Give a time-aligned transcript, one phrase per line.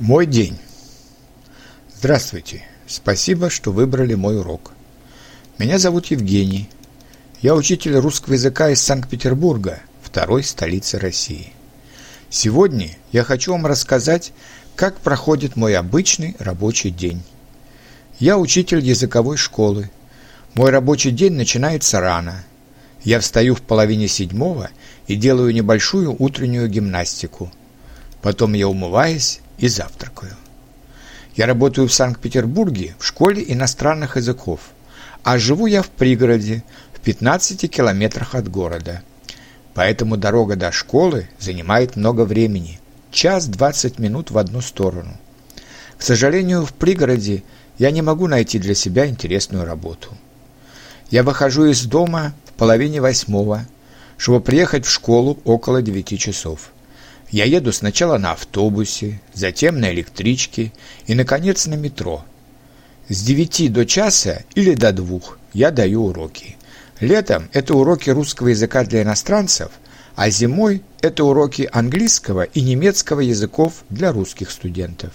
[0.00, 0.56] Мой день.
[1.94, 2.62] Здравствуйте.
[2.86, 4.72] Спасибо, что выбрали мой урок.
[5.58, 6.70] Меня зовут Евгений.
[7.42, 11.52] Я учитель русского языка из Санкт-Петербурга, второй столицы России.
[12.30, 14.32] Сегодня я хочу вам рассказать,
[14.74, 17.22] как проходит мой обычный рабочий день.
[18.18, 19.90] Я учитель языковой школы.
[20.54, 22.42] Мой рабочий день начинается рано.
[23.04, 24.70] Я встаю в половине седьмого
[25.08, 27.52] и делаю небольшую утреннюю гимнастику.
[28.22, 30.34] Потом я умываюсь и завтракаю.
[31.36, 34.60] Я работаю в Санкт-Петербурге в школе иностранных языков,
[35.22, 39.02] а живу я в пригороде, в 15 километрах от города.
[39.74, 42.80] Поэтому дорога до школы занимает много времени,
[43.10, 45.16] час 20 минут в одну сторону.
[45.96, 47.42] К сожалению, в пригороде
[47.78, 50.16] я не могу найти для себя интересную работу.
[51.10, 53.66] Я выхожу из дома в половине восьмого,
[54.16, 56.72] чтобы приехать в школу около девяти часов.
[57.30, 60.72] Я еду сначала на автобусе, затем на электричке
[61.06, 62.24] и, наконец, на метро.
[63.08, 66.56] С девяти до часа или до двух я даю уроки.
[66.98, 69.70] Летом это уроки русского языка для иностранцев,
[70.16, 75.12] а зимой это уроки английского и немецкого языков для русских студентов.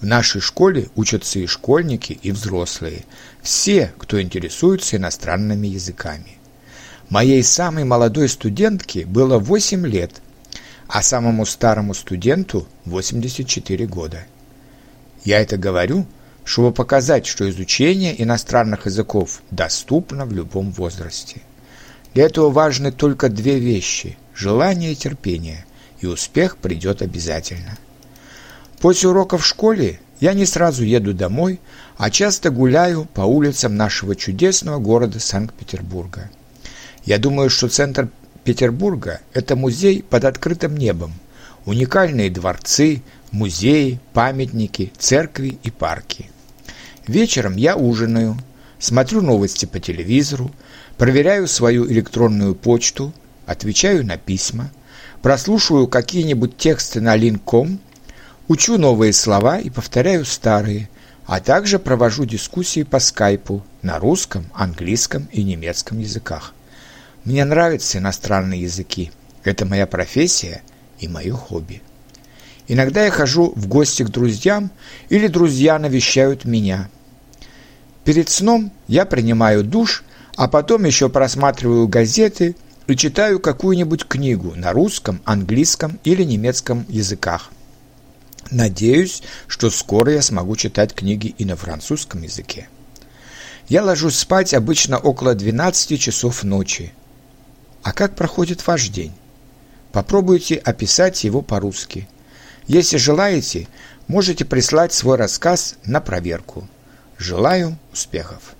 [0.00, 3.04] В нашей школе учатся и школьники, и взрослые,
[3.40, 6.38] все, кто интересуется иностранными языками.
[7.08, 10.10] Моей самой молодой студентке было 8 лет–
[10.92, 14.24] а самому старому студенту 84 года.
[15.24, 16.04] Я это говорю,
[16.42, 21.42] чтобы показать, что изучение иностранных языков доступно в любом возрасте.
[22.12, 25.64] Для этого важны только две вещи– желание и терпение,
[26.00, 27.78] и успех придет обязательно.
[28.80, 31.60] После уроков в школе я не сразу еду домой,
[31.98, 36.30] а часто гуляю по улицам нашего чудесного города Санкт-Петербурга.
[37.04, 38.08] Я думаю, что центр
[38.44, 41.12] Петербурга– это музей под открытым небом.
[41.66, 43.02] Уникальные дворцы,
[43.32, 46.30] музеи, памятники, церкви и парки.
[47.06, 48.38] Вечером я ужинаю,
[48.78, 50.50] смотрю новости по телевизору,
[50.96, 53.12] проверяю свою электронную почту,
[53.44, 54.70] отвечаю на письма,
[55.20, 57.78] прослушиваю какие-нибудь тексты на Линком,
[58.48, 60.88] учу новые слова и повторяю старые,
[61.26, 66.54] а также провожу дискуссии по скайпу на русском, английском и немецком языках.
[67.24, 69.10] Мне нравятся иностранные языки.
[69.44, 70.62] Это моя профессия
[70.98, 71.82] и мое хобби.
[72.66, 74.70] Иногда я хожу в гости к друзьям
[75.08, 76.88] или друзья навещают меня.
[78.04, 80.04] Перед сном я принимаю душ,
[80.36, 87.50] а потом еще просматриваю газеты и читаю какую-нибудь книгу на русском, английском или немецком языках.
[88.50, 92.68] Надеюсь, что скоро я смогу читать книги и на французском языке.
[93.68, 96.92] Я ложусь спать обычно около 12 часов ночи.
[97.82, 99.12] А как проходит ваш день?
[99.92, 102.08] Попробуйте описать его по-русски.
[102.66, 103.68] Если желаете,
[104.06, 106.68] можете прислать свой рассказ на проверку.
[107.18, 108.54] Желаю успехов!